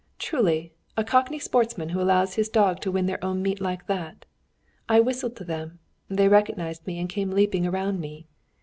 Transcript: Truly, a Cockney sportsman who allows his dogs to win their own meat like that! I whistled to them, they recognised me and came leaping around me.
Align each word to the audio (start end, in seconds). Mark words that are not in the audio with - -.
Truly, 0.17 0.73
a 0.97 1.03
Cockney 1.03 1.37
sportsman 1.37 1.89
who 1.89 2.01
allows 2.01 2.33
his 2.33 2.49
dogs 2.49 2.79
to 2.79 2.91
win 2.91 3.05
their 3.05 3.23
own 3.23 3.43
meat 3.43 3.61
like 3.61 3.85
that! 3.85 4.25
I 4.89 4.99
whistled 4.99 5.35
to 5.35 5.43
them, 5.43 5.77
they 6.09 6.27
recognised 6.27 6.87
me 6.87 6.97
and 6.99 7.07
came 7.07 7.29
leaping 7.29 7.67
around 7.67 7.99
me. 7.99 8.25